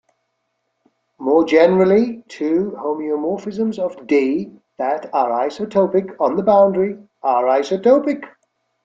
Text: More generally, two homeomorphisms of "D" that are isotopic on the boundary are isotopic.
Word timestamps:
More 1.19 1.45
generally, 1.45 2.23
two 2.27 2.71
homeomorphisms 2.75 3.77
of 3.77 4.07
"D" 4.07 4.51
that 4.79 5.13
are 5.13 5.47
isotopic 5.47 6.15
on 6.19 6.35
the 6.35 6.41
boundary 6.41 6.97
are 7.21 7.43
isotopic. 7.43 8.23